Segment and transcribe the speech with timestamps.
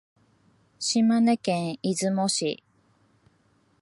[0.79, 2.63] 島根県出雲市